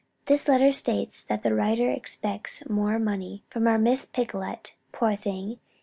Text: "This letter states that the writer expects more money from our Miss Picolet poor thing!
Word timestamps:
"This 0.25 0.47
letter 0.47 0.71
states 0.71 1.23
that 1.25 1.43
the 1.43 1.53
writer 1.53 1.91
expects 1.91 2.67
more 2.67 2.97
money 2.97 3.43
from 3.51 3.67
our 3.67 3.77
Miss 3.77 4.03
Picolet 4.07 4.73
poor 4.91 5.15
thing! 5.15 5.59